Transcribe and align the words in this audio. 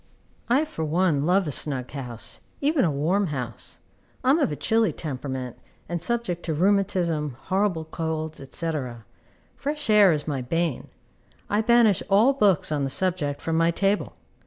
I, 0.49 0.65
for 0.65 0.83
one, 0.83 1.27
love 1.27 1.47
a 1.47 1.51
snug 1.51 1.91
house, 1.91 2.41
even 2.59 2.83
a 2.85 2.89
warm 2.91 3.27
house. 3.27 3.77
I 4.23 4.31
am 4.31 4.39
of 4.39 4.51
a 4.51 4.55
chilly 4.55 4.91
temperament, 4.91 5.59
and 5.87 6.01
subject 6.01 6.41
to 6.45 6.55
rheumatism, 6.55 7.37
horrible 7.39 7.85
colds, 7.85 8.41
&c. 8.55 8.71
Fresh 9.55 9.89
air 9.91 10.11
is 10.11 10.27
my 10.27 10.41
bane. 10.41 10.87
I 11.51 11.61
banish 11.61 12.01
all 12.09 12.33
books 12.33 12.71
on 12.71 12.83
the 12.83 12.89
subject 12.89 13.43
from 13.43 13.55
my 13.57 13.69
table. 13.69 14.15